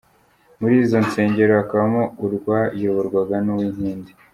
Muri 0.59 0.75
zo 0.89 0.99
nsegero 1.05 1.51
hakabamo 1.59 2.03
urwayoborwaga 2.23 3.35
na 3.45 3.51
Uwinkindi. 3.55 4.11